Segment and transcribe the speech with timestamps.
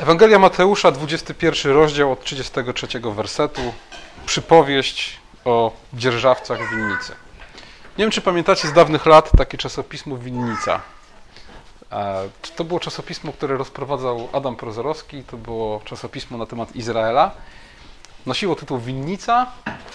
[0.00, 3.60] Ewangelia Mateusza, 21 rozdział od 33 wersetu.
[4.26, 7.12] Przypowieść o dzierżawcach winnicy.
[7.98, 10.80] Nie wiem, czy pamiętacie z dawnych lat takie czasopismo Winnica.
[11.92, 15.24] E, to było czasopismo, które rozprowadzał Adam Prozorowski.
[15.24, 17.30] To było czasopismo na temat Izraela.
[18.26, 19.46] Nosiło tytuł Winnica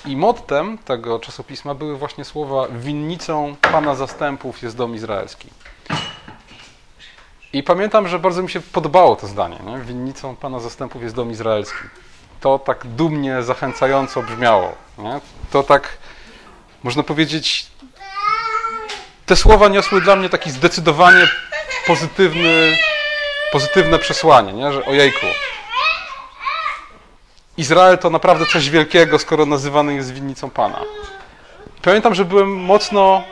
[0.05, 5.49] i mottem tego czasopisma były właśnie słowa Winnicą Pana Zastępów jest dom izraelski.
[7.55, 9.59] I pamiętam, że bardzo mi się podobało to zdanie.
[9.65, 9.77] Nie?
[9.77, 11.77] Winnicą Pana Zastępów jest dom izraelski.
[12.41, 14.75] To tak dumnie, zachęcająco brzmiało.
[14.97, 15.19] Nie?
[15.51, 15.97] To tak,
[16.83, 17.67] można powiedzieć,
[19.25, 21.27] te słowa niosły dla mnie taki zdecydowanie
[21.87, 22.77] pozytywny,
[23.51, 24.71] pozytywne przesłanie, nie?
[24.73, 25.25] że ojejku,
[27.57, 30.81] Izrael to naprawdę coś wielkiego, skoro nazywany jest winnicą Pana.
[31.81, 33.23] Pamiętam, że byłem mocno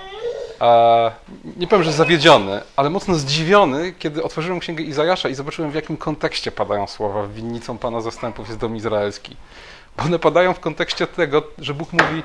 [1.57, 5.97] nie powiem, że zawiedziony, ale mocno zdziwiony, kiedy otworzyłem księgę Izajasza i zobaczyłem, w jakim
[5.97, 9.35] kontekście padają słowa winnicą Pana zastępów jest dom izraelski.
[9.97, 12.23] Bo one padają w kontekście tego, że Bóg mówi: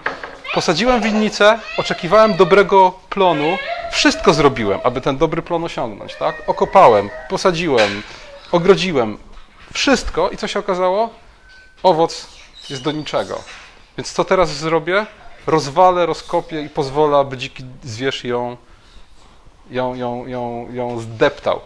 [0.54, 3.58] Posadziłem winnicę, oczekiwałem dobrego plonu,
[3.92, 6.14] wszystko zrobiłem, aby ten dobry plon osiągnąć.
[6.14, 6.42] Tak?
[6.46, 8.02] Okopałem, posadziłem,
[8.52, 9.18] ogrodziłem,
[9.72, 11.10] wszystko i co się okazało?
[11.82, 12.28] Owoc
[12.70, 13.42] jest do niczego.
[13.98, 15.06] Więc co teraz zrobię?
[15.48, 18.56] Rozwalę, rozkopię i pozwolę, aby dziki zwierz ją,
[19.70, 21.60] ją, ją, ją, ją zdeptał.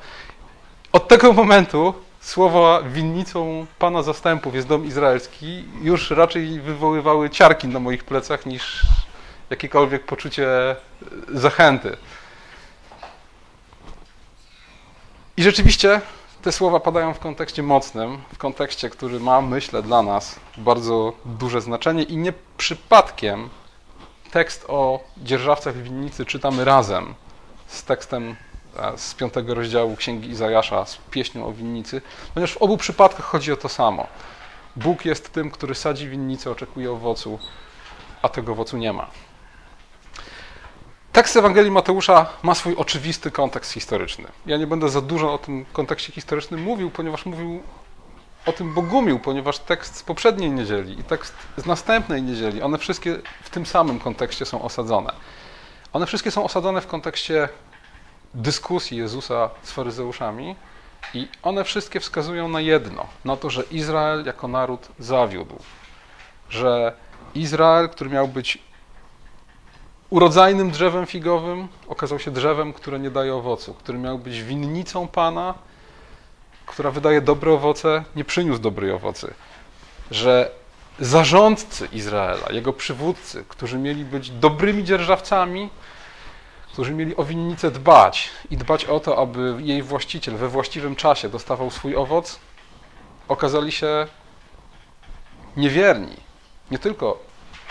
[0.93, 7.81] Od tego momentu słowa winnicą Pana zastępów jest dom izraelski już raczej wywoływały ciarki na
[7.81, 8.87] moich plecach niż
[9.51, 10.77] jakiekolwiek poczucie
[11.29, 11.97] zachęty.
[15.37, 16.01] I rzeczywiście
[16.43, 21.61] te słowa padają w kontekście mocnym, w kontekście, który ma, myślę, dla nas bardzo duże
[21.61, 23.51] znaczenie i nie przypadkiem
[24.33, 27.15] tekst o dzierżawcach winnicy czytamy razem
[27.67, 28.37] z tekstem
[28.77, 32.03] e, z piątego rozdziału Księgi Izajasza, z pieśnią o winnicy,
[32.35, 34.07] ponieważ w obu przypadkach chodzi o to samo.
[34.77, 37.39] Bóg jest tym, który sadzi winnicę, oczekuje owocu,
[38.23, 39.07] a tego owocu nie ma.
[41.13, 44.25] Tekst Ewangelii Mateusza ma swój oczywisty kontekst historyczny.
[44.47, 47.63] Ja nie będę za dużo o tym kontekście historycznym mówił, ponieważ mówił
[48.47, 53.19] o tym Bogumił, ponieważ tekst z poprzedniej niedzieli i tekst z następnej niedzieli, one wszystkie
[53.43, 55.13] w tym samym kontekście są osadzone.
[55.93, 57.49] One wszystkie są osadzone w kontekście
[58.35, 60.57] dyskusji Jezusa z faryzeuszami
[61.15, 65.59] i one wszystkie wskazują na jedno, na to, że Izrael jako naród zawiódł.
[66.51, 66.93] Że
[67.35, 68.59] Izrael, który miał być
[70.11, 75.55] urodzajnym drzewem figowym, okazał się drzewem, które nie daje owocu, który miał być winnicą Pana,
[76.73, 79.35] która wydaje dobre owoce, nie przyniósł dobrej owocy.
[80.11, 80.51] Że
[81.01, 85.71] zarządcy Izraela, jego przywódcy, którzy mieli być dobrymi dzierżawcami,
[86.73, 91.29] którzy mieli o winnicę dbać i dbać o to, aby jej właściciel we właściwym czasie
[91.29, 92.39] dostawał swój owoc,
[93.29, 94.07] okazali się
[95.57, 96.17] niewierni.
[96.71, 97.19] Nie tylko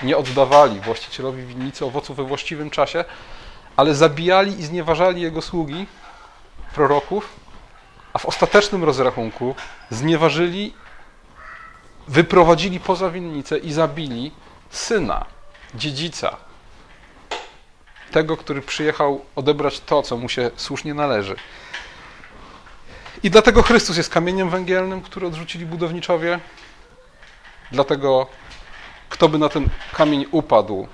[0.03, 3.05] nie oddawali właścicielowi winnicy owocu we właściwym czasie,
[3.77, 5.85] ale zabijali i znieważali jego sługi,
[6.75, 7.40] proroków,
[8.13, 9.55] a w ostatecznym rozrachunku
[9.89, 10.73] znieważyli,
[12.07, 14.31] wyprowadzili poza winnicę i zabili
[14.69, 15.25] syna,
[15.75, 16.37] dziedzica,
[18.11, 21.35] tego, który przyjechał odebrać to, co mu się słusznie należy.
[23.23, 26.39] I dlatego Chrystus jest kamieniem węgielnym, który odrzucili budowniczowie.
[27.71, 28.27] Dlatego,
[29.09, 30.87] kto by na ten kamień upadł,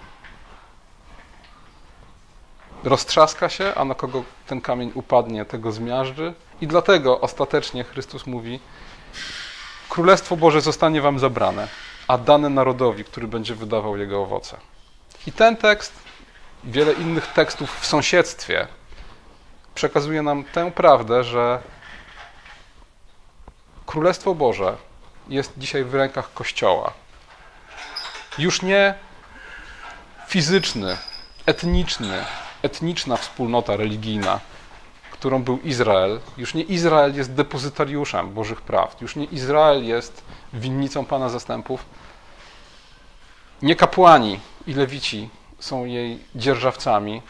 [2.84, 6.34] roztrzaska się, a na kogo ten kamień upadnie, tego zmiażdży.
[6.62, 8.60] I dlatego ostatecznie Chrystus mówi:
[9.90, 11.68] Królestwo Boże zostanie wam zabrane,
[12.08, 14.58] a dane narodowi, który będzie wydawał jego owoce.
[15.28, 15.94] I ten tekst,
[16.64, 18.68] wiele innych tekstów w sąsiedztwie,
[19.76, 21.62] przekazuje nam tę prawdę, że
[23.86, 24.78] Królestwo Boże
[25.30, 26.94] jest dzisiaj w rękach Kościoła.
[28.38, 28.94] Już nie
[30.28, 30.98] fizyczny,
[31.46, 32.26] etniczny,
[32.62, 34.40] etniczna wspólnota religijna,
[35.20, 36.20] którą był Izrael.
[36.38, 40.24] Już nie Izrael jest depozytariuszem Bożych praw, już nie Izrael jest
[40.54, 41.86] winnicą Pana zastępów.
[43.62, 45.30] Nie kapłani i lewici
[45.60, 47.22] są jej dzierżawcami,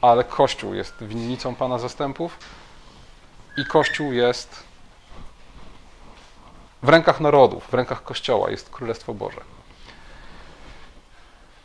[0.00, 2.38] ale Kościół jest winnicą Pana zastępów
[3.56, 4.64] i Kościół jest
[6.82, 9.40] w rękach narodów, w rękach Kościoła jest Królestwo Boże.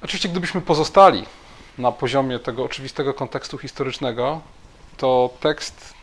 [0.02, 1.26] Oczywiście, gdybyśmy pozostali
[1.78, 4.42] na poziomie tego oczywistego kontekstu historycznego,
[5.00, 5.94] to tekst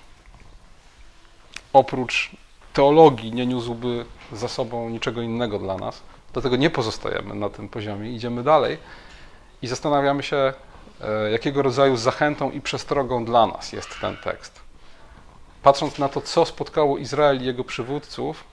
[1.72, 2.30] oprócz
[2.72, 6.02] teologii nie niósłby za sobą niczego innego dla nas.
[6.32, 8.78] Dlatego nie pozostajemy na tym poziomie, idziemy dalej
[9.62, 10.52] i zastanawiamy się,
[11.00, 14.66] e, jakiego rodzaju zachętą i przestrogą dla nas jest ten tekst.
[15.62, 18.44] patrząc na to, co spotkało Izrael i jego przywódców,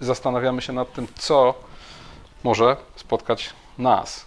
[0.00, 1.54] zastanawiamy się nad tym, co
[2.44, 4.26] może spotkać nas.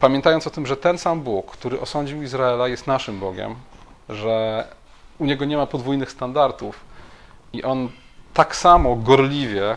[0.00, 3.56] Pamiętając o tym, że ten sam Bóg, który osądził Izraela, jest naszym Bogiem,
[4.08, 4.66] że
[5.18, 6.84] u niego nie ma podwójnych standardów
[7.52, 7.88] i on
[8.34, 9.76] tak samo gorliwie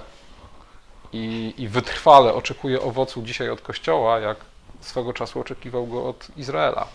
[1.14, 4.38] i, i wytrwale oczekuje owocu dzisiaj od Kościoła, jak
[4.82, 6.88] swego czasu oczekiwał go od Izraela.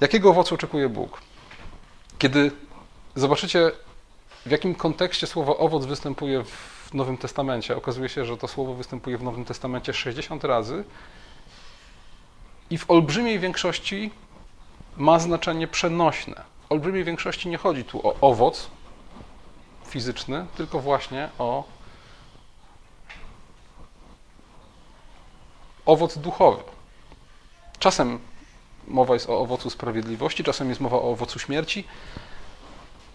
[0.00, 1.20] Jakiego owocu oczekuje Bóg?
[2.18, 2.50] Kiedy
[3.14, 3.72] zobaczycie,
[4.46, 9.18] w jakim kontekście słowo owoc występuje w Nowym Testamencie, okazuje się, że to słowo występuje
[9.18, 10.84] w Nowym Testamencie 60 razy
[12.70, 14.10] i w olbrzymiej większości
[14.96, 16.42] ma znaczenie przenośne.
[16.68, 18.70] W olbrzymiej większości nie chodzi tu o owoc
[19.86, 21.64] fizyczny, tylko właśnie o
[25.86, 26.62] owoc duchowy.
[27.78, 28.18] Czasem
[28.88, 31.84] mowa jest o owocu sprawiedliwości, czasem jest mowa o owocu śmierci,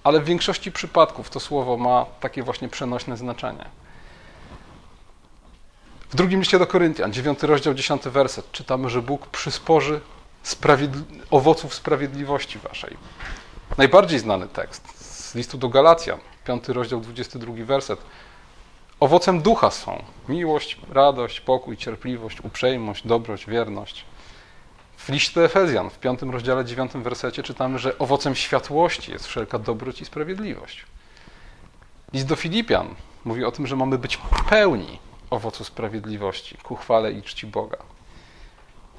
[0.03, 3.65] ale w większości przypadków to słowo ma takie właśnie przenośne znaczenie.
[6.11, 10.01] W drugim liście do Koryntian, 9 rozdział, 10 werset, czytamy, że Bóg przysporzy
[10.43, 12.97] sprawiedli owoców sprawiedliwości waszej.
[13.77, 17.99] Najbardziej znany tekst z listu do Galacjan, 5 rozdział, 22 werset.
[18.99, 24.05] Owocem ducha są miłość, radość, pokój, cierpliwość, uprzejmość, dobroć, wierność.
[24.97, 29.59] W liście do Efezjan, w 5 rozdziale, 9 wersecie czytamy, że owocem światłości jest wszelka
[29.59, 30.85] dobroć i sprawiedliwość.
[32.13, 34.19] List do Filipian mówi o tym, że mamy być
[34.49, 37.77] pełni owocu sprawiedliwości ku chwale i czci Boga.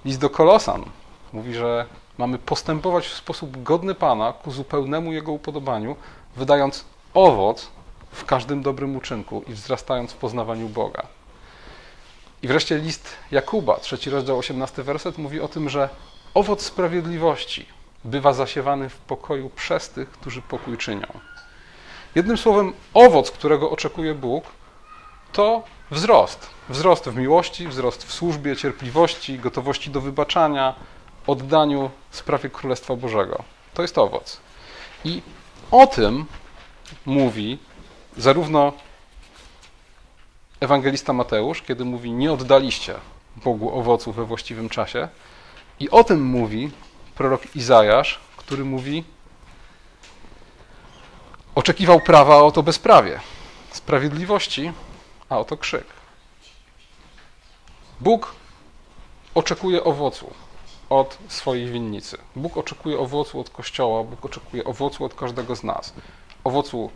[0.05, 0.85] List do Kolosan
[1.33, 1.87] mówi, że
[2.19, 5.97] mamy postępować w sposób godny Pana ku zupełnemu Jego upodobaniu,
[6.37, 6.85] wydając
[7.15, 7.69] owoc
[8.13, 11.07] w każdym dobrym uczynku i wzrastając w poznawaniu Boga.
[12.43, 15.89] I wreszcie list Jakuba, trzeci rozdział, 18 werset, mówi o tym, że
[16.35, 17.67] owoc sprawiedliwości
[18.05, 21.07] bywa zasiewany w pokoju przez tych, którzy pokój czynią.
[22.15, 24.45] Jednym słowem, owoc, którego oczekuje Bóg,
[25.33, 25.63] to
[25.93, 26.51] wzrost.
[26.69, 30.75] Wzrost w miłości, wzrost w służbie, cierpliwości, gotowości do wybaczania,
[31.27, 33.45] oddaniu sprawie Królestwa Bożego.
[33.75, 34.41] To jest owoc.
[35.05, 35.23] I
[35.71, 36.27] o tym
[37.07, 37.59] mówi
[38.17, 38.73] zarówno
[40.61, 42.95] ewangelista Mateusz, kiedy mówi: Nie oddaliście
[43.37, 45.09] Bogu owocu we właściwym czasie,
[45.81, 46.71] i o tym mówi
[47.15, 49.05] prorok Izajasz, który mówi:
[51.55, 53.21] Oczekiwał prawa, a oto bezprawie,
[53.71, 54.73] sprawiedliwości,
[55.33, 55.87] a oto krzyk.
[58.01, 58.35] Bóg
[59.35, 60.35] oczekuje owocu
[60.91, 62.19] od swojej winnicy.
[62.37, 65.93] Bóg oczekuje owocu od Kościoła, Bóg oczekuje owocu od każdego z nas.
[66.45, 66.91] Owocu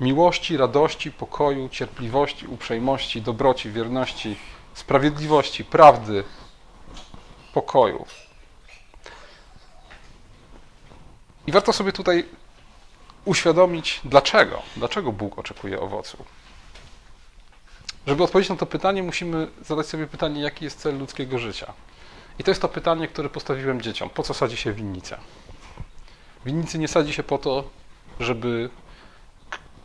[0.00, 4.36] miłości, radości, pokoju, cierpliwości, uprzejmości, dobroci, wierności,
[4.74, 6.24] sprawiedliwości, prawdy,
[7.54, 8.06] pokoju.
[11.46, 12.28] I warto sobie tutaj
[13.24, 16.24] uświadomić, dlaczego, dlaczego Bóg oczekuje owocu.
[18.06, 21.72] Żeby odpowiedzieć na to pytanie, musimy zadać sobie pytanie, jaki jest cel ludzkiego życia.
[22.38, 24.10] I to jest to pytanie, które postawiłem dzieciom.
[24.10, 25.18] Po co sadzi się winnica?
[26.46, 27.64] Winnicy nie sadzi się po to,
[28.20, 28.70] żeby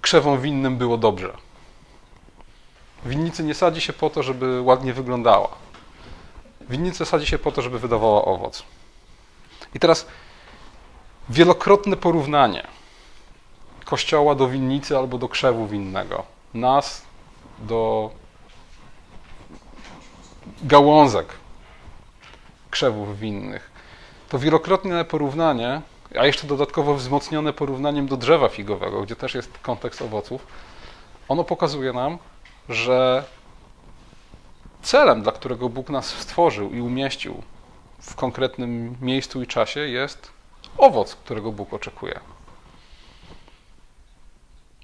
[0.01, 1.37] krzewą winnym było dobrze.
[3.05, 5.49] Winnicy nie sadzi się po to, żeby ładnie wyglądała.
[6.69, 8.63] Winnicę sadzi się po to, żeby wydawała owoc.
[9.73, 10.07] I teraz
[11.29, 12.67] wielokrotne porównanie
[13.85, 16.23] kościoła do winnicy albo do krzewu winnego,
[16.53, 17.01] nas
[17.59, 18.11] do
[20.63, 21.27] gałązek
[22.71, 23.71] krzewów winnych.
[24.29, 25.81] To wielokrotne porównanie
[26.19, 30.47] a jeszcze dodatkowo wzmocnione porównaniem do drzewa figowego, gdzie też jest kontekst owoców,
[31.27, 32.17] ono pokazuje nam,
[32.69, 33.23] że
[34.81, 37.41] celem, dla którego Bóg nas stworzył i umieścił
[37.99, 40.31] w konkretnym miejscu i czasie, jest
[40.77, 42.19] owoc, którego Bóg oczekuje.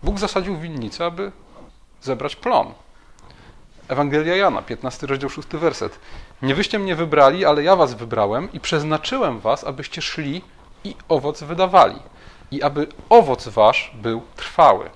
[0.04, 1.32] Bóg zasadził winnicę, aby
[2.02, 2.74] zebrać plon.
[3.88, 6.00] Ewangelia Jana, 15 rozdział 6 werset.
[6.42, 10.42] Nie wyście mnie wybrali, ale ja was wybrałem i przeznaczyłem was, abyście szli
[10.84, 12.00] i owoc wydawali,
[12.52, 14.90] i aby owoc wasz był trwały.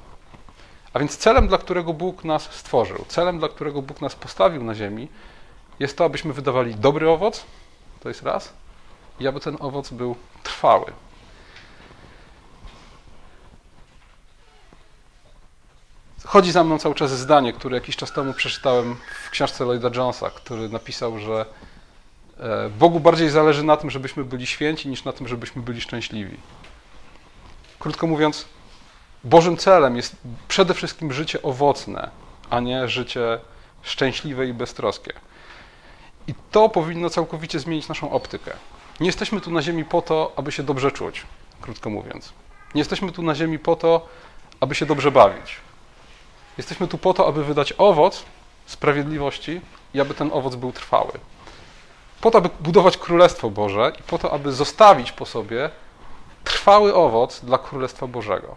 [0.93, 4.75] A więc celem, dla którego Bóg nas stworzył, celem, dla którego Bóg nas postawił na
[4.75, 5.07] ziemi,
[5.79, 7.45] jest to, abyśmy wydawali dobry owoc,
[8.00, 8.53] to jest raz,
[9.19, 10.91] i aby ten owoc był trwały.
[16.24, 18.95] Chodzi za mną cały czas zdanie, które jakiś czas temu przeczytałem
[19.25, 21.45] w książce Lloyda Jonesa, który napisał, że
[22.39, 26.38] E, Bogu bardziej zależy na tym, żebyśmy byli święci, niż na tym, żebyśmy byli szczęśliwi.
[27.79, 28.45] Krótko mówiąc,
[29.24, 30.15] Bożym celem jest
[30.48, 32.10] przede wszystkim życie owocne,
[32.50, 33.39] a nie życie
[33.81, 35.13] szczęśliwe i beztroskie.
[36.27, 38.51] I to powinno całkowicie zmienić naszą optykę.
[39.00, 41.24] Nie jesteśmy tu na ziemi po to, aby się dobrze czuć,
[41.62, 42.34] krótko mówiąc.
[42.75, 44.07] Nie jesteśmy tu na ziemi po to,
[44.60, 45.57] aby się dobrze bawić.
[46.57, 48.24] Jesteśmy tu po to, aby wydać owoc
[48.65, 49.62] sprawiedliwości
[49.93, 51.12] i aby ten owoc był trwały.
[52.21, 55.69] Po to, aby budować Królestwo Boże i po to, aby zostawić po sobie
[56.43, 58.55] trwały owoc dla Królestwa Bożego.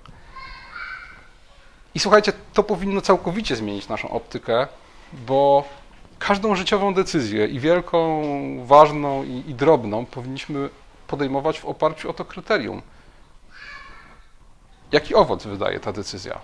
[1.95, 4.67] I słuchajcie, to powinno całkowicie zmienić naszą optykę,
[5.13, 5.65] bo
[6.19, 8.23] każdą życiową decyzję, i wielką,
[8.67, 10.69] ważną, i, i drobną, powinniśmy
[11.07, 12.83] podejmować w oparciu o to kryterium.
[14.93, 16.41] Jaki owoc wydaje ta decyzja?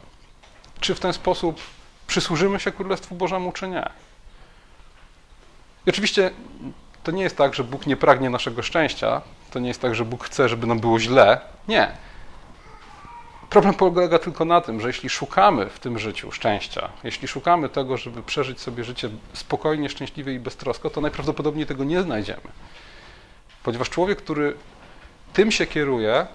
[0.84, 1.60] Czy w ten sposób
[2.06, 3.88] przysłużymy się Królestwu Bożemu, czy nie?
[5.86, 6.30] I oczywiście
[7.04, 10.04] to nie jest tak, że Bóg nie pragnie naszego szczęścia, to nie jest tak, że
[10.04, 11.40] Bóg chce, żeby nam było źle.
[11.68, 11.90] Nie.
[13.50, 17.96] Problem polega tylko na tym, że jeśli szukamy w tym życiu szczęścia, jeśli szukamy tego,
[17.96, 22.48] żeby przeżyć sobie życie spokojnie, szczęśliwie i beztrosko, to najprawdopodobniej tego nie znajdziemy.
[23.62, 24.56] Ponieważ człowiek, który
[25.32, 26.26] tym się kieruje,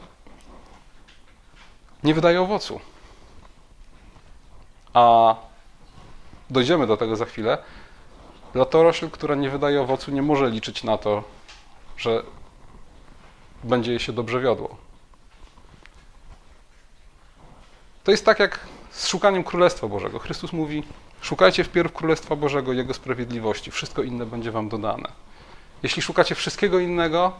[2.04, 2.82] nie wydaje owocu.
[4.94, 5.36] A
[6.50, 7.58] dojdziemy do tego za chwilę.
[8.54, 11.24] Latorośl, która nie wydaje owocu, nie może liczyć na to,
[11.98, 12.24] że
[13.64, 14.78] będzie jej się dobrze wiodło.
[18.04, 18.60] To jest tak jak
[18.92, 20.20] z szukaniem Królestwa Bożego.
[20.20, 20.84] Chrystus mówi:
[21.22, 25.12] Szukajcie wpierw Królestwa Bożego, Jego sprawiedliwości, wszystko inne będzie Wam dodane.
[25.84, 27.34] Jeśli szukacie wszystkiego innego,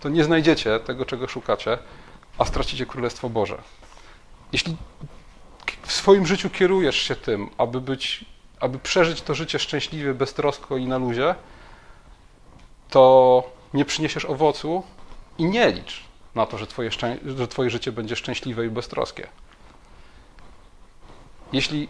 [0.00, 1.78] to nie znajdziecie tego, czego szukacie,
[2.38, 3.62] a stracicie Królestwo Boże.
[4.52, 4.76] Jeśli
[5.86, 8.24] w swoim życiu kierujesz się tym, aby, być,
[8.60, 11.34] aby przeżyć to życie szczęśliwie, beztrosko i na luzie,
[12.90, 13.42] to
[13.74, 14.82] nie przyniesiesz owocu
[15.38, 16.90] i nie licz na to, że twoje,
[17.36, 19.26] że twoje życie będzie szczęśliwe i beztroskie.
[21.52, 21.88] Jeśli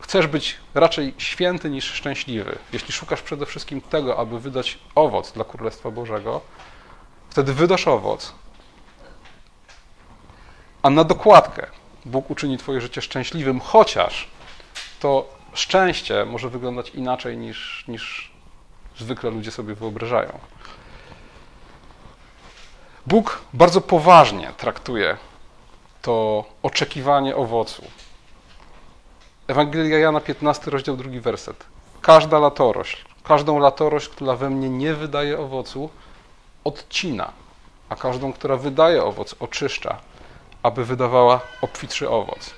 [0.00, 5.44] chcesz być raczej święty niż szczęśliwy, jeśli szukasz przede wszystkim tego, aby wydać owoc dla
[5.44, 6.40] Królestwa Bożego,
[7.30, 8.34] wtedy wydasz owoc,
[10.82, 14.28] a na dokładkę Bóg uczyni Twoje życie szczęśliwym, chociaż
[15.00, 18.32] to szczęście może wyglądać inaczej niż, niż
[18.98, 20.38] zwykle ludzie sobie wyobrażają.
[23.06, 25.16] Bóg bardzo poważnie traktuje
[26.02, 27.82] to oczekiwanie owocu.
[29.48, 31.66] Ewangelia Jana 15, rozdział 2, werset.
[32.00, 35.90] Każda latorośl, każdą latorośl, która we mnie nie wydaje owocu,
[36.64, 37.32] odcina,
[37.88, 40.00] a każdą, która wydaje owoc, oczyszcza,
[40.62, 42.54] aby wydawała obfitszy owoc.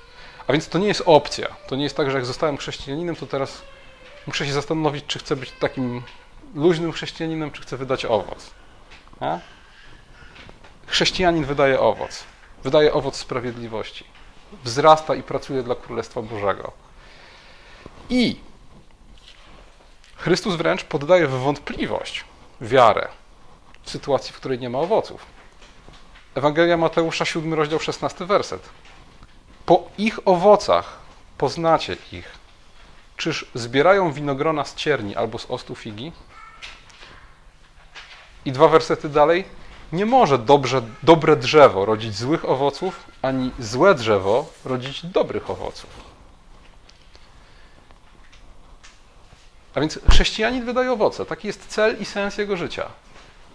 [0.47, 1.49] A więc to nie jest opcja.
[1.69, 3.63] To nie jest tak, że jak zostałem chrześcijaninem, to teraz
[4.27, 6.03] muszę się zastanowić, czy chcę być takim
[6.55, 8.51] luźnym chrześcijaninem, czy chcę wydać owoc.
[9.21, 9.41] Nie?
[10.87, 12.25] Chrześcijanin wydaje owoc.
[12.65, 14.05] Wydaje owoc sprawiedliwości.
[14.65, 16.73] Wzrasta i pracuje dla Królestwa Bożego.
[18.11, 18.37] I
[20.17, 22.25] Chrystus wręcz poddaje w wątpliwość
[22.61, 23.09] wiarę
[23.83, 25.27] w sytuacji, w której nie ma owoców.
[26.35, 28.69] Ewangelia Mateusza, 7 rozdział, 16 werset.
[29.67, 30.99] Po ich owocach
[31.39, 32.29] poznacie ich.
[33.17, 36.13] Czyż zbierają winogrona z cierni albo z ostu figi?
[38.45, 39.45] I dwa wersety dalej.
[39.93, 45.91] Nie może dobrze, dobre drzewo rodzić złych owoców, ani złe drzewo rodzić dobrych owoców.
[49.75, 51.27] A więc chrześcijanin wydaje owoce.
[51.27, 52.89] Taki jest cel i sens jego życia.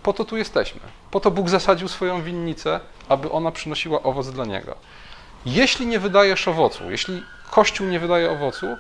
[0.04, 0.82] Po to tu jesteśmy.
[1.12, 2.80] Po to Bóg zasadził swoją winnicę,
[3.10, 4.76] aby ona przynosiła owoc dla Niego.
[5.46, 8.78] Jeśli nie wydajesz owocu, jeśli Kościół nie wydaje owocu,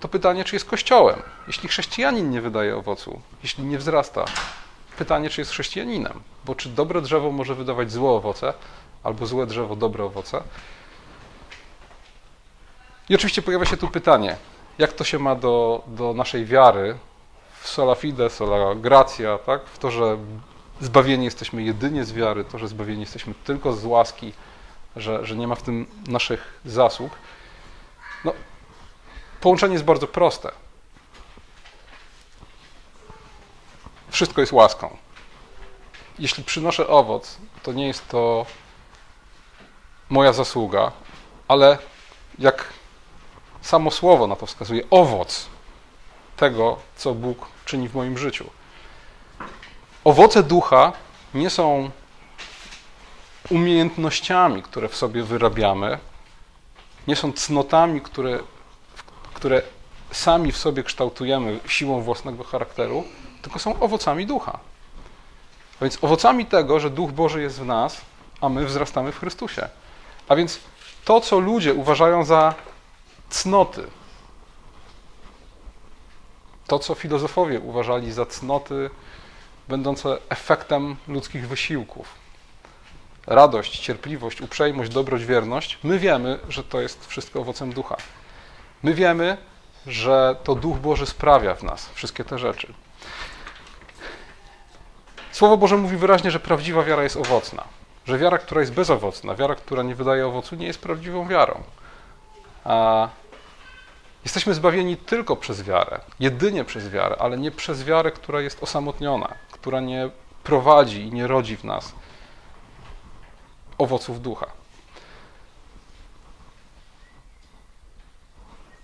[0.00, 1.22] to pytanie, czy jest Kościołem.
[1.46, 4.24] Jeśli chrześcijanin nie wydaje owocu, jeśli nie wzrasta,
[4.98, 6.20] pytanie, czy jest chrześcijaninem.
[6.44, 8.54] Bo czy dobre drzewo może wydawać złe owoce,
[9.02, 10.42] albo złe drzewo dobre owoce?
[13.08, 14.36] I oczywiście pojawia się tu pytanie,
[14.78, 16.98] jak to się ma do, do naszej wiary
[17.64, 19.66] w sola fide, sola gratia, tak?
[19.66, 20.18] w to, że
[20.80, 24.32] zbawieni jesteśmy jedynie z wiary, to, że zbawieni jesteśmy tylko z łaski,
[24.96, 27.12] że, że nie ma w tym naszych zasług.
[28.24, 28.32] No,
[29.40, 30.50] połączenie jest bardzo proste.
[34.10, 34.96] Wszystko jest łaską.
[36.18, 38.46] Jeśli przynoszę owoc, to nie jest to
[40.10, 40.92] moja zasługa,
[41.48, 41.78] ale
[42.38, 42.64] jak
[43.62, 45.46] samo słowo na to wskazuje, owoc
[46.36, 48.50] tego, co Bóg czyni w moim życiu.
[50.04, 50.92] Owoce ducha
[51.34, 51.90] nie są
[53.50, 55.98] umiejętnościami, które w sobie wyrabiamy,
[57.06, 58.38] nie są cnotami, które,
[59.34, 59.62] które
[60.10, 63.04] sami w sobie kształtujemy siłą własnego charakteru,
[63.42, 64.58] tylko są owocami ducha.
[65.80, 68.00] A więc owocami tego, że Duch Boży jest w nas,
[68.40, 69.68] a my wzrastamy w Chrystusie.
[70.28, 70.60] A więc
[71.04, 72.54] to, co ludzie uważają za
[73.30, 73.86] cnoty,
[76.66, 78.90] to, co filozofowie uważali za cnoty
[79.68, 82.14] będące efektem ludzkich wysiłków.
[83.26, 85.78] Radość, cierpliwość, uprzejmość, dobroć, wierność.
[85.82, 87.96] My wiemy, że to jest wszystko owocem ducha.
[88.82, 89.36] My wiemy,
[89.86, 92.74] że to Duch Boży sprawia w nas wszystkie te rzeczy.
[95.32, 97.64] Słowo Boże mówi wyraźnie, że prawdziwa wiara jest owocna.
[98.06, 101.62] Że wiara, która jest bezowocna, wiara, która nie wydaje owocu, nie jest prawdziwą wiarą.
[102.64, 103.08] A
[104.24, 109.34] jesteśmy zbawieni tylko przez wiarę, jedynie przez wiarę, ale nie przez wiarę, która jest osamotniona,
[109.52, 110.10] która nie
[110.44, 111.92] prowadzi i nie rodzi w nas
[113.78, 114.46] owoców ducha.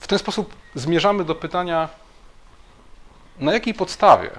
[0.01, 1.89] W ten sposób zmierzamy do pytania,
[3.39, 4.31] na jakiej podstawie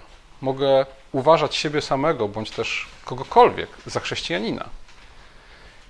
[0.42, 4.70] mogę uważać siebie samego, bądź też kogokolwiek za chrześcijanina.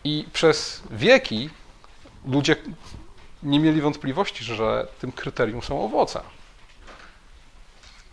[0.03, 1.49] I przez wieki
[2.25, 2.55] ludzie
[3.43, 6.21] nie mieli wątpliwości, że tym kryterium są owoce.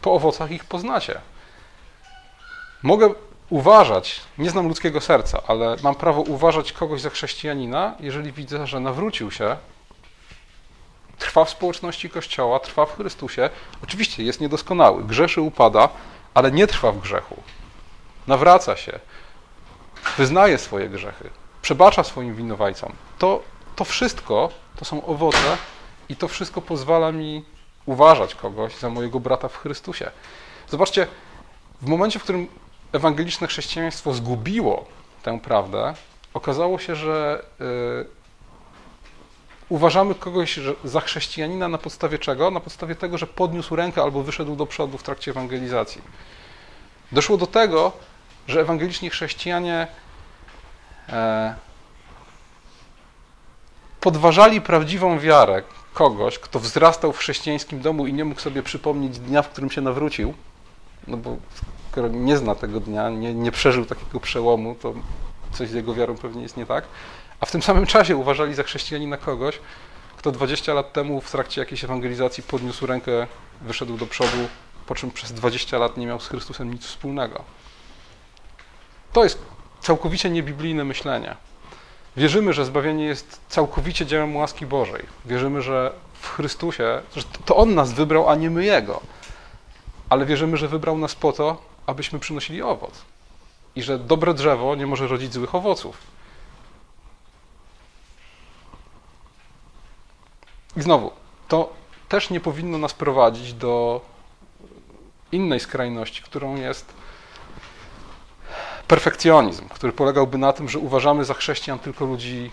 [0.02, 1.20] Po owocach ich poznacie.
[2.82, 3.14] Mogę
[3.50, 8.80] uważać, nie znam ludzkiego serca, ale mam prawo uważać kogoś za chrześcijanina, jeżeli widzę, że
[8.80, 9.56] nawrócił się,
[11.18, 13.50] trwa w społeczności Kościoła, trwa w Chrystusie.
[13.84, 15.88] Oczywiście jest niedoskonały, grzeszy, upada,
[16.34, 17.42] ale nie trwa w grzechu.
[18.26, 18.98] Nawraca się,
[20.16, 21.30] wyznaje swoje grzechy,
[21.62, 22.92] przebacza swoim winowajcom.
[23.18, 23.42] To,
[23.78, 25.56] to wszystko to są owoce
[26.08, 27.44] i to wszystko pozwala mi
[27.86, 30.10] uważać kogoś za mojego brata w Chrystusie.
[30.68, 31.06] Zobaczcie,
[31.82, 32.48] w momencie, w którym
[32.92, 34.84] ewangeliczne chrześcijaństwo zgubiło
[35.22, 35.94] tę prawdę,
[36.34, 38.06] okazało się, że yy,
[39.68, 42.50] uważamy kogoś za chrześcijanina na podstawie czego?
[42.50, 46.02] Na podstawie tego, że podniósł rękę albo wyszedł do przodu w trakcie ewangelizacji.
[47.12, 47.92] Doszło do tego,
[48.48, 49.86] że ewangeliczni chrześcijanie
[51.08, 51.67] e,
[54.00, 55.62] podważali prawdziwą wiarę
[55.94, 59.80] kogoś, kto wzrastał w chrześcijańskim domu i nie mógł sobie przypomnieć dnia, w którym się
[59.80, 60.34] nawrócił,
[61.06, 61.36] no bo
[61.90, 64.94] skoro nie zna tego dnia, nie, nie przeżył takiego przełomu, to
[65.52, 66.84] coś z jego wiarą pewnie jest nie tak.
[67.40, 69.60] A w tym samym czasie uważali za chrześcijanina kogoś,
[70.16, 73.26] kto 20 lat temu w trakcie jakiejś ewangelizacji podniósł rękę,
[73.60, 74.48] wyszedł do przodu,
[74.86, 77.44] po czym przez 20 lat nie miał z Chrystusem nic wspólnego.
[79.12, 79.38] To jest
[79.80, 81.36] całkowicie niebiblijne myślenie.
[82.18, 85.06] Wierzymy, że zbawienie jest całkowicie dziełem łaski Bożej.
[85.24, 89.00] Wierzymy, że w Chrystusie, że to On nas wybrał, a nie my Jego.
[90.08, 92.92] Ale wierzymy, że wybrał nas po to, abyśmy przynosili owoc.
[93.76, 95.98] I że dobre drzewo nie może rodzić złych owoców.
[100.76, 101.10] I znowu,
[101.48, 101.72] to
[102.08, 104.00] też nie powinno nas prowadzić do
[105.32, 106.94] innej skrajności, którą jest
[108.88, 112.50] perfekcjonizm, który polegałby na tym, że uważamy za chrześcijan tylko ludzi,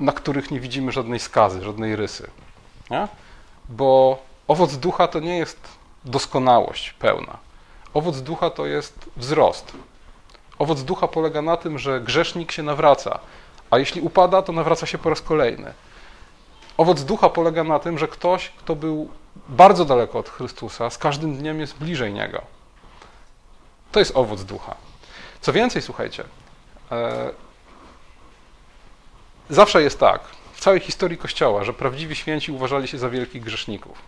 [0.00, 2.30] na których nie widzimy żadnej skazy, żadnej rysy.
[2.90, 3.08] Nie?
[3.68, 5.68] Bo owoc ducha to nie jest
[6.04, 7.38] doskonałość pełna.
[7.94, 9.72] Owoc ducha to jest wzrost.
[10.58, 13.18] Owoc ducha polega na tym, że grzesznik się nawraca,
[13.70, 15.72] a jeśli upada, to nawraca się po raz kolejny.
[16.76, 19.08] Owoc ducha polega na tym, że ktoś, kto był
[19.48, 22.42] bardzo daleko od Chrystusa, z każdym dniem jest bliżej Niego.
[23.92, 24.74] To jest owoc ducha.
[25.44, 26.24] Co więcej, słuchajcie,
[26.92, 27.30] e,
[29.50, 30.20] zawsze jest tak,
[30.52, 33.98] w całej historii Kościoła, że prawdziwi święci uważali się za wielkich grzeszników.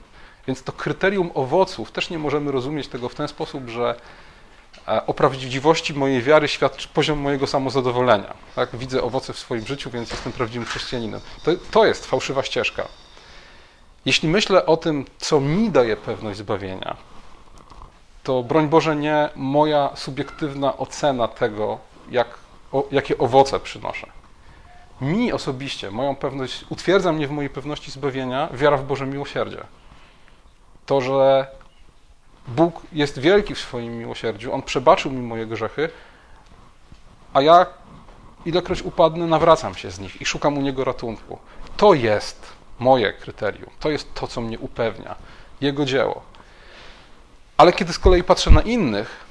[0.46, 3.94] Więc to kryterium owoców też nie możemy rozumieć tego w ten sposób, że
[4.88, 8.35] e, o prawdziwości mojej wiary świadczy poziom mojego samozadowolenia.
[8.55, 8.77] Tak?
[8.77, 11.20] Widzę owoce w swoim życiu, więc jestem prawdziwym chrześcijaninem.
[11.42, 12.88] To, to jest fałszywa ścieżka.
[14.05, 16.96] Jeśli myślę o tym, co mi daje pewność zbawienia,
[18.27, 21.79] to broń Boże nie moja subiektywna ocena tego,
[22.11, 22.29] jak,
[22.73, 24.07] o, jakie owoce przynoszę.
[25.01, 29.62] Mi osobiście, moją pewność, utwierdza mnie w mojej pewności zbawienia wiara w Boże miłosierdzie.
[30.87, 31.47] To, że
[32.49, 35.89] Bóg jest wielki w swoim miłosierdziu, On przebaczył mi moje grzechy,
[37.35, 37.67] a ja
[38.45, 41.39] ilekroć upadnę, nawracam się z nich i szukam u Niego ratunku.
[41.77, 43.71] To jest moje kryterium.
[43.81, 45.15] To jest to, co mnie upewnia.
[45.61, 46.36] Jego dzieło.
[47.57, 49.27] Ale kiedy z kolei patrzę na innych,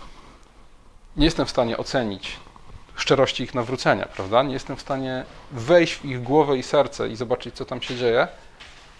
[1.17, 2.37] nie jestem w stanie ocenić
[2.95, 4.43] szczerości ich nawrócenia, prawda?
[4.43, 7.95] Nie jestem w stanie wejść w ich głowę i serce i zobaczyć, co tam się
[7.95, 8.27] dzieje.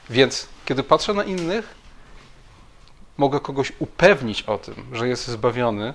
[0.09, 1.75] Więc kiedy patrzę na innych,
[3.17, 5.93] mogę kogoś upewnić o tym, że jest zbawiony,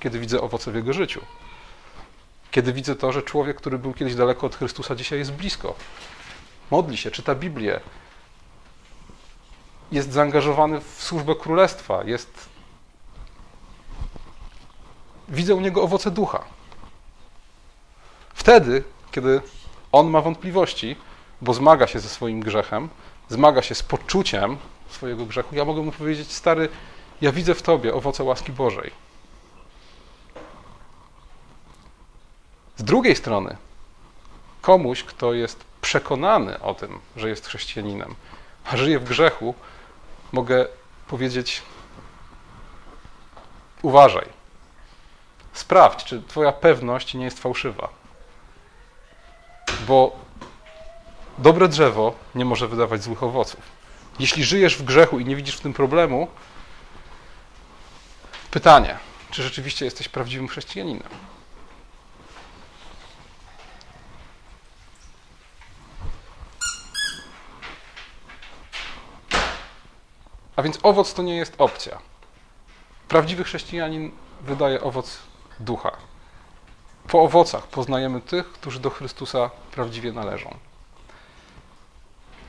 [0.00, 1.20] kiedy widzę owoce w jego życiu.
[2.50, 5.74] Kiedy widzę to, że człowiek, który był kiedyś daleko od Chrystusa, dzisiaj jest blisko.
[6.70, 7.80] Modli się, czyta Biblię,
[9.92, 12.48] jest zaangażowany w służbę królestwa, jest.
[15.28, 16.44] Widzę u niego owoce ducha.
[18.34, 19.40] Wtedy, kiedy
[19.92, 20.96] on ma wątpliwości,
[21.40, 22.88] bo zmaga się ze swoim grzechem,
[23.28, 24.56] zmaga się z poczuciem
[24.90, 26.68] swojego grzechu, ja mogę mu powiedzieć: Stary,
[27.20, 28.90] ja widzę w tobie owoce łaski Bożej.
[32.76, 33.56] Z drugiej strony,
[34.62, 38.14] komuś, kto jest przekonany o tym, że jest chrześcijaninem,
[38.64, 39.54] a żyje w grzechu,
[40.32, 40.66] mogę
[41.08, 41.62] powiedzieć:
[43.82, 44.26] uważaj.
[45.52, 47.88] Sprawdź, czy Twoja pewność nie jest fałszywa.
[49.86, 50.16] Bo
[51.38, 53.60] dobre drzewo nie może wydawać złych owoców.
[54.18, 56.28] Jeśli żyjesz w grzechu i nie widzisz w tym problemu,
[58.50, 58.98] pytanie,
[59.30, 61.08] czy rzeczywiście jesteś prawdziwym chrześcijaninem?
[70.58, 71.98] A więc owoc to nie jest opcja.
[73.08, 75.18] Prawdziwy chrześcijanin wydaje owoc
[75.60, 75.92] ducha.
[77.08, 80.54] Po owocach poznajemy tych, którzy do Chrystusa prawdziwie należą.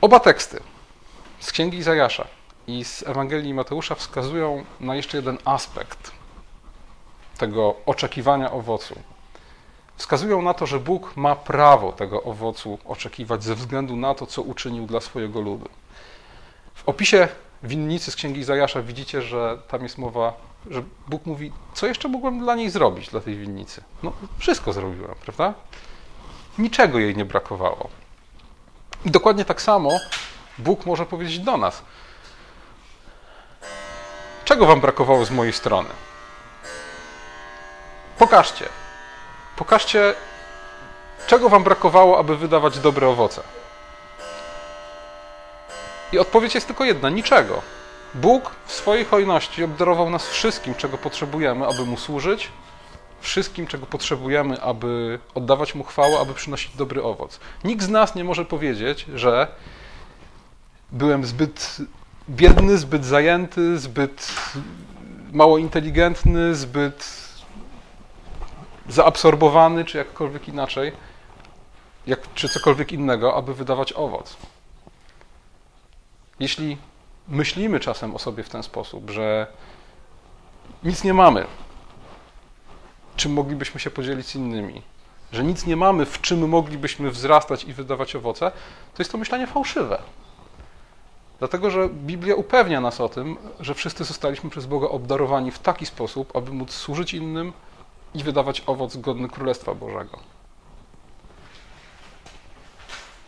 [0.00, 0.62] Oba teksty
[1.40, 2.26] z Księgi Izajasza
[2.66, 6.12] i z Ewangelii Mateusza wskazują na jeszcze jeden aspekt
[7.38, 8.94] tego oczekiwania owocu.
[9.96, 14.42] Wskazują na to, że Bóg ma prawo tego owocu oczekiwać ze względu na to, co
[14.42, 15.68] uczynił dla swojego ludu.
[16.74, 17.28] W opisie
[17.62, 20.32] winnicy z Księgi Izajasza widzicie, że tam jest mowa,
[20.70, 23.82] że Bóg mówi, co jeszcze mogłem dla niej zrobić, dla tej winnicy?
[24.02, 25.54] No, wszystko zrobiłem, prawda?
[26.58, 27.88] Niczego jej nie brakowało.
[29.04, 29.90] I dokładnie tak samo
[30.58, 31.82] Bóg może powiedzieć do nas.
[34.44, 35.88] Czego wam brakowało z mojej strony?
[38.18, 38.68] Pokażcie.
[39.56, 40.14] Pokażcie,
[41.26, 43.42] czego wam brakowało, aby wydawać dobre owoce.
[46.12, 47.62] I odpowiedź jest tylko jedna: niczego.
[48.14, 52.50] Bóg w swojej hojności obdarował nas wszystkim, czego potrzebujemy, aby mu służyć,
[53.20, 57.40] wszystkim, czego potrzebujemy, aby oddawać mu chwałę, aby przynosić dobry owoc.
[57.64, 59.48] Nikt z nas nie może powiedzieć, że
[60.92, 61.76] byłem zbyt
[62.30, 64.32] biedny, zbyt zajęty, zbyt
[65.32, 67.30] mało inteligentny, zbyt
[68.88, 70.92] zaabsorbowany, czy jakkolwiek inaczej,
[72.06, 74.36] jak, czy cokolwiek innego, aby wydawać owoc.
[76.40, 76.76] Jeśli
[77.28, 79.46] myślimy czasem o sobie w ten sposób, że
[80.84, 81.46] nic nie mamy,
[83.16, 84.82] czym moglibyśmy się podzielić z innymi,
[85.32, 88.50] że nic nie mamy, w czym moglibyśmy wzrastać i wydawać owoce,
[88.94, 90.02] to jest to myślenie fałszywe.
[91.38, 95.86] Dlatego, że Biblia upewnia nas o tym, że wszyscy zostaliśmy przez Boga obdarowani w taki
[95.86, 97.52] sposób, aby móc służyć innym
[98.14, 100.18] i wydawać owoc godny Królestwa Bożego.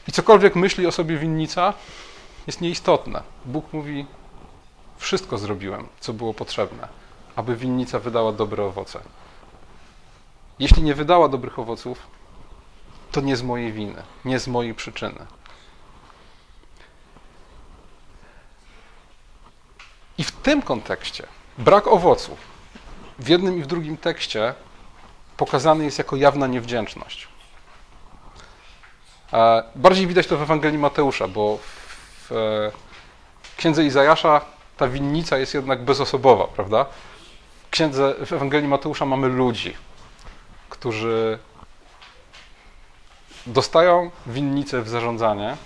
[0.09, 1.75] I cokolwiek myśli o sobie winnica,
[2.47, 3.23] jest nieistotne.
[3.45, 4.07] Bóg mówi:
[4.97, 6.89] Wszystko zrobiłem, co było potrzebne,
[7.37, 9.01] aby winnica wydała dobre owoce.
[10.59, 12.07] Jeśli nie wydała dobrych owoców,
[13.13, 15.27] to nie z mojej winy, nie z mojej przyczyny.
[20.19, 21.27] I w tym kontekście
[21.59, 22.39] brak owoców
[23.19, 24.55] w jednym i w drugim tekście
[25.37, 27.29] pokazany jest jako jawna niewdzięczność.
[29.33, 31.59] E, bardziej widać to w Ewangelii Mateusza, bo
[33.57, 34.41] księdze Izajasza
[34.77, 36.87] ta winnica jest jednak bezosobowa, prawda?
[37.67, 39.77] W księdze, w Ewangelii Mateusza mamy ludzi,
[40.69, 41.39] którzy
[43.47, 45.57] dostają winnicę w zarządzanie,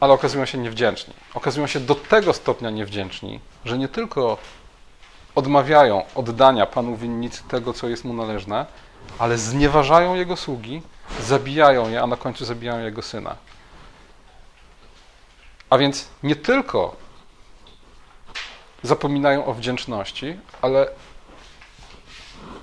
[0.00, 1.14] ale okazują się niewdzięczni.
[1.34, 4.38] Okazują się do tego stopnia niewdzięczni, że nie tylko
[5.34, 8.66] odmawiają oddania panu winnicy tego, co jest mu należne,
[9.18, 10.82] ale znieważają jego sługi,
[11.20, 13.36] zabijają je, a na końcu zabijają jego syna.
[15.70, 16.96] A więc nie tylko
[18.82, 20.88] zapominają o wdzięczności, ale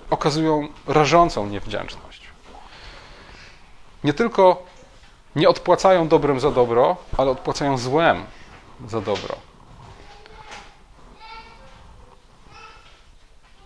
[0.09, 2.21] okazują rażącą niewdzięczność.
[4.03, 4.63] Nie tylko
[5.35, 8.25] nie odpłacają dobrem za dobro, ale odpłacają złem
[8.87, 9.35] za dobro.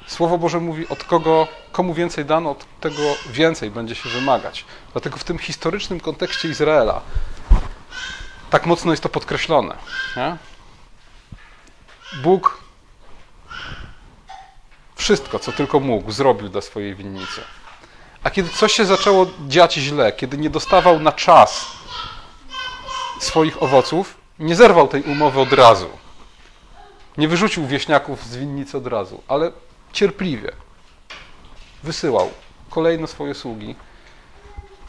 [0.08, 4.66] Słowo Boże mówi, od kogo, komu więcej dano, od tego więcej będzie się wymagać.
[4.92, 7.02] Dlatego w tym historycznym kontekście Izraela
[8.52, 9.78] tak mocno jest to podkreślone.
[10.18, 10.38] Nie?
[12.24, 12.64] Bóg
[14.96, 17.42] wszystko, co tylko mógł, zrobił dla swojej winnicy.
[18.24, 21.66] A kiedy coś się zaczęło dziać źle, kiedy nie dostawał na czas
[23.20, 25.90] swoich owoców, nie zerwał tej umowy od razu.
[27.18, 29.52] Nie wyrzucił wieśniaków z winnicy od razu, ale
[29.94, 30.52] cierpliwie
[31.84, 32.32] wysyłał
[32.70, 33.76] kolejne swoje sługi,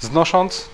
[0.01, 0.69] znosząc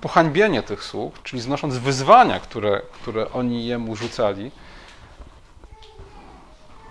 [0.00, 4.50] pohańbienie tych sług, czyli znosząc wyzwania, które, które oni jemu rzucali.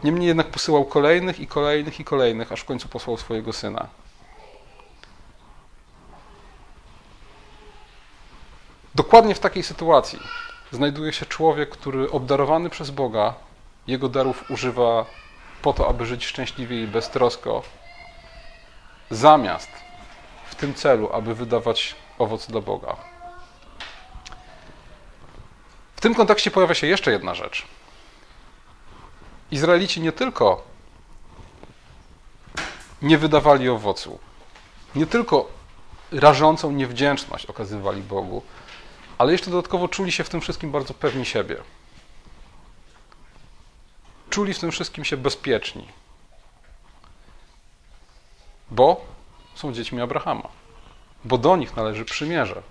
[0.04, 3.88] Niemniej jednak posyłał kolejnych i kolejnych i kolejnych, aż w końcu posłał swojego syna.
[8.96, 10.20] Dokładnie w takiej sytuacji
[10.72, 13.34] znajduje się człowiek, który obdarowany przez Boga,
[13.88, 15.06] jego darów używa
[15.62, 17.63] po to, aby żyć szczęśliwie i beztrosko,
[19.10, 19.70] zamiast
[20.46, 22.95] w tym celu, aby wydawać owoc dla Boga.
[25.95, 27.65] W tym kontekście pojawia się jeszcze jedna rzecz.
[29.51, 30.63] Izraelici nie tylko
[33.01, 34.19] nie wydawali owocu,
[34.95, 35.49] nie tylko
[36.12, 38.41] rażącą niewdzięczność okazywali Bogu,
[39.17, 41.58] ale jeszcze dodatkowo czuli się w tym wszystkim bardzo pewni siebie.
[44.30, 45.88] Czuli w tym wszystkim się bezpieczni,
[48.71, 49.06] bo
[49.56, 50.49] są dziećmi Abrahama,
[51.25, 52.62] bo do nich należy przymierze,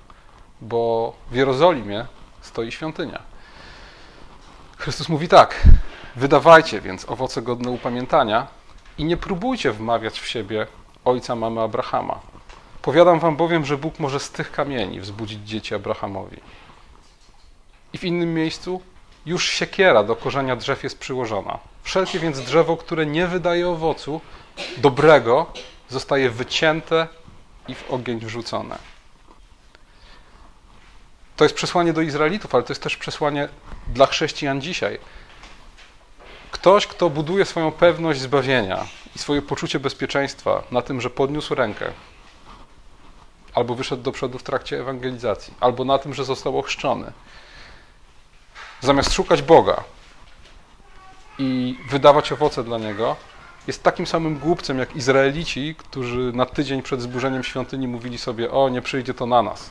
[0.60, 2.06] bo w Jerozolimie
[2.40, 3.22] stoi świątynia.
[4.76, 5.62] Chrystus mówi tak:
[6.16, 8.46] Wydawajcie więc owoce godne upamiętania
[8.98, 10.66] i nie próbujcie wmawiać w siebie
[11.04, 12.20] ojca mamy Abrahama.
[12.82, 16.36] Powiadam wam bowiem, że Bóg może z tych kamieni wzbudzić dzieci Abrahamowi.
[17.92, 18.80] I w innym miejscu
[19.26, 21.58] już siekiera do korzenia drzew jest przyłożona.
[21.82, 24.20] Wszelkie więc drzewo, które nie wydaje owocu
[24.76, 25.46] dobrego,
[25.88, 27.08] zostaje wycięte
[27.68, 28.78] i w ogień wrzucone.
[31.36, 33.48] To jest przesłanie do Izraelitów, ale to jest też przesłanie
[33.86, 34.98] dla chrześcijan dzisiaj.
[36.50, 41.92] Ktoś, kto buduje swoją pewność zbawienia i swoje poczucie bezpieczeństwa na tym, że podniósł rękę,
[43.54, 47.12] albo wyszedł do przodu w trakcie ewangelizacji, albo na tym, że został ochrzczony,
[48.80, 49.84] zamiast szukać Boga
[51.38, 53.16] i wydawać owoce dla Niego,
[53.66, 58.68] jest takim samym głupcem jak Izraelici, którzy na tydzień przed zburzeniem świątyni mówili sobie: O,
[58.68, 59.70] nie przyjdzie to na nas.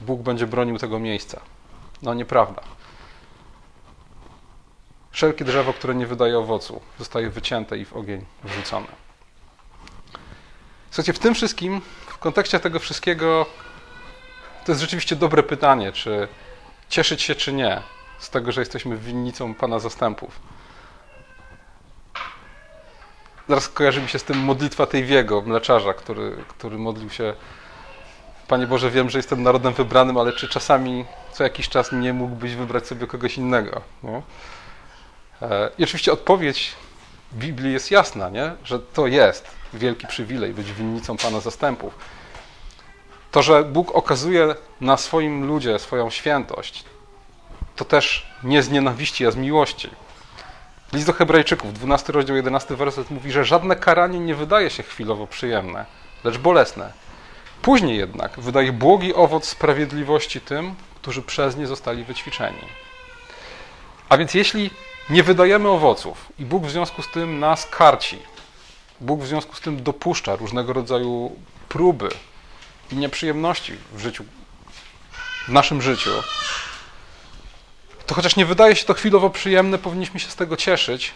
[0.00, 1.40] Bóg będzie bronił tego miejsca.
[2.02, 2.62] No nieprawda.
[5.10, 8.86] Wszelkie drzewo, które nie wydaje owocu, zostaje wycięte i w ogień wrzucone.
[10.90, 13.46] Słuchajcie, w tym wszystkim, w kontekście tego wszystkiego,
[14.64, 16.28] to jest rzeczywiście dobre pytanie, czy
[16.88, 17.82] cieszyć się, czy nie,
[18.18, 20.40] z tego, że jesteśmy winnicą Pana zastępów.
[23.52, 27.34] Zaraz kojarzy mi się z tym modlitwa tej wiego, mleczarza, który, który modlił się
[28.48, 32.54] Panie Boże, wiem, że jestem narodem wybranym, ale czy czasami co jakiś czas nie mógłbyś
[32.54, 33.80] wybrać sobie kogoś innego?
[34.02, 34.22] Nie?
[35.42, 36.72] E, I oczywiście odpowiedź
[37.32, 38.52] Biblii jest jasna, nie?
[38.64, 41.94] że to jest wielki przywilej być winnicą Pana zastępów.
[43.30, 46.84] To, że Bóg okazuje na swoim ludzie swoją świętość,
[47.76, 49.90] to też nie z nienawiści, a z miłości.
[50.92, 55.26] List do Hebrajczyków, 12 rozdział, 11 werset mówi, że żadne karanie nie wydaje się chwilowo
[55.26, 55.86] przyjemne,
[56.24, 56.92] lecz bolesne.
[57.62, 62.58] Później jednak wydaje błogi owoc sprawiedliwości tym, którzy przez nie zostali wyćwiczeni.
[64.08, 64.70] A więc jeśli
[65.10, 68.18] nie wydajemy owoców i Bóg w związku z tym nas karci,
[69.00, 71.36] Bóg w związku z tym dopuszcza różnego rodzaju
[71.68, 72.08] próby
[72.92, 74.24] i nieprzyjemności w życiu,
[75.48, 76.10] w naszym życiu,
[78.06, 81.14] to chociaż nie wydaje się to chwilowo przyjemne, powinniśmy się z tego cieszyć,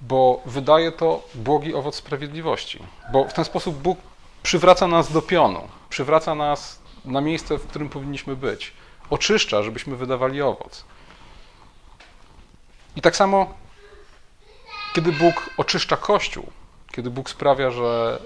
[0.00, 2.78] bo wydaje to błogi owoc sprawiedliwości.
[3.12, 3.98] Bo w ten sposób Bóg
[4.42, 8.72] przywraca nas do pionu, przywraca nas na miejsce, w którym powinniśmy być.
[9.10, 10.84] Oczyszcza, żebyśmy wydawali owoc.
[12.96, 13.54] I tak samo,
[14.94, 16.46] kiedy Bóg oczyszcza Kościół,
[16.92, 18.20] kiedy Bóg sprawia, że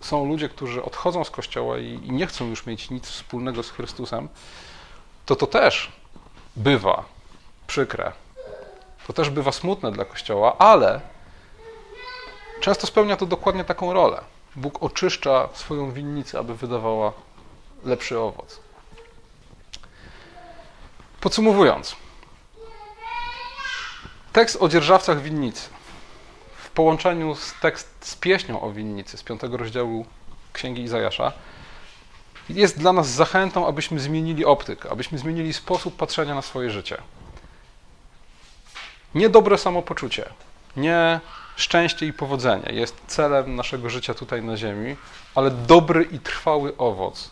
[0.00, 4.28] są ludzie, którzy odchodzą z Kościoła i, nie chcą już mieć nic wspólnego z Chrystusem,
[5.26, 5.92] to to też
[6.56, 7.15] bywa
[7.66, 8.12] przykre.
[9.06, 11.00] To też bywa smutne dla Kościoła, ale
[12.60, 14.20] często spełnia to dokładnie taką rolę.
[14.56, 17.12] Bóg oczyszcza swoją winnicę, aby wydawała
[17.84, 18.60] lepszy owoc.
[21.20, 21.96] Podsumowując,
[24.32, 25.68] tekst o dzierżawcach winnicy
[26.56, 30.06] w połączeniu z tekst z pieśnią o winnicy z piątego rozdziału
[30.52, 31.32] Księgi Izajasza
[32.48, 36.98] jest dla nas zachętą, abyśmy zmienili optykę, abyśmy zmienili sposób patrzenia na swoje życie.
[39.16, 40.28] Nie dobre samopoczucie,
[40.76, 41.20] nie
[41.56, 44.96] szczęście i powodzenie jest celem naszego życia tutaj na Ziemi,
[45.34, 47.30] ale dobry i trwały owoc,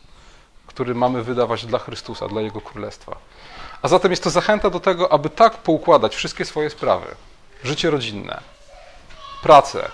[0.66, 3.16] który mamy wydawać dla Chrystusa, dla Jego Królestwa.
[3.82, 7.06] A zatem jest to zachęta do tego, aby tak poukładać wszystkie swoje sprawy,
[7.64, 8.40] życie rodzinne,
[9.42, 9.88] pracę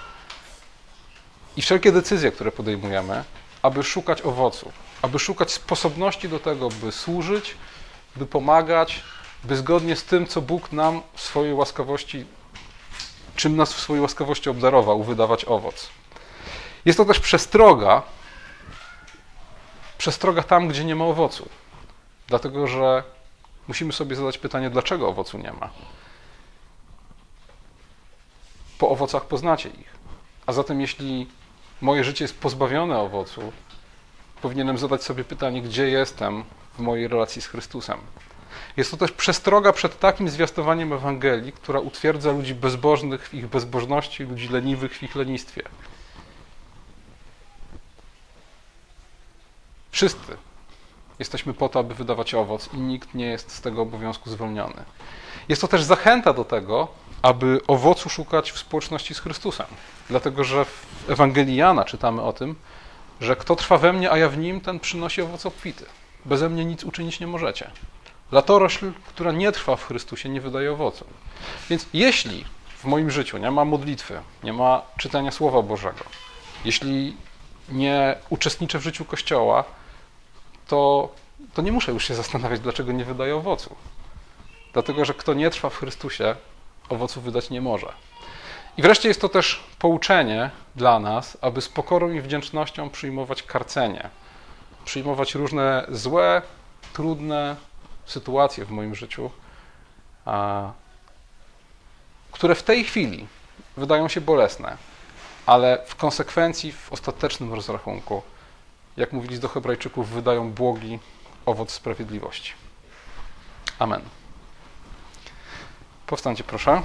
[1.57, 3.25] i wszelkie decyzje, które podejmujemy,
[3.63, 4.73] aby szukać owoców,
[5.03, 7.57] aby szukać sposobności do tego, by służyć,
[8.17, 9.03] by pomagać,
[9.45, 12.27] by zgodnie z tym, co Bóg nam w swojej łaskawości,
[13.37, 15.89] czym nas w swojej łaskawości obdarował, wydawać owoc.
[16.85, 18.03] Jest to też przestroga,
[19.99, 21.49] przestroga tam, gdzie nie ma owocu.
[22.29, 23.03] Dlatego, że
[23.69, 25.71] musimy sobie zadać pytanie, dlaczego owocu nie ma.
[28.79, 29.95] Po owocach poznacie ich.
[30.47, 31.27] A zatem, jeśli
[31.81, 33.53] moje życie jest pozbawione owocu,
[34.43, 37.99] powinienem zadać sobie pytanie, gdzie jestem w mojej relacji z Chrystusem.
[38.77, 44.25] Jest to też przestroga przed takim zwiastowaniem Ewangelii, która utwierdza ludzi bezbożnych w ich bezbożności,
[44.25, 45.63] ludzi leniwych w ich lenistwie.
[49.91, 50.37] Wszyscy
[51.19, 54.85] jesteśmy po to, aby wydawać owoc i nikt nie jest z tego obowiązku zwolniony.
[55.49, 56.89] Jest to też zachęta do tego,
[57.23, 59.67] aby owocu szukać w społeczności z Chrystusem.
[60.09, 62.55] Dlatego, że w Ewangelii Jana czytamy o tym,
[63.21, 65.85] że kto trwa we mnie, a ja w nim, ten przynosi owoc obfity.
[66.25, 67.71] Beze mnie nic uczynić nie możecie.
[68.33, 71.05] Latorośl, która nie trwa w Chrystusie, nie wydaje owocu.
[71.71, 72.45] Więc jeśli
[72.77, 76.05] w moim życiu nie ma modlitwy, nie ma czytania Słowa Bożego,
[76.65, 77.17] jeśli
[77.69, 79.65] nie uczestniczę w życiu Kościoła,
[80.69, 81.09] to,
[81.55, 83.77] to nie muszę już się zastanawiać, dlaczego nie wydaje owocu.
[84.73, 86.37] Dlatego, że kto nie trwa w Chrystusie,
[86.89, 87.93] owocu wydać nie może.
[88.77, 94.11] I wreszcie jest to też pouczenie dla nas, aby z pokorą i wdzięcznością przyjmować karcenie,
[94.85, 96.43] przyjmować różne złe,
[96.93, 97.57] trudne
[98.11, 99.31] sytuacje w moim życiu,
[102.33, 103.27] które w tej chwili
[103.77, 104.77] wydają się bolesne,
[105.47, 108.23] ale w konsekwencji, w ostatecznym rozrachunku,
[108.97, 110.99] jak mówili do Hebrajczyków, wydają błogi
[111.47, 112.53] owoc sprawiedliwości.
[113.79, 114.01] Amen.
[116.07, 116.83] Powstańcie proszę.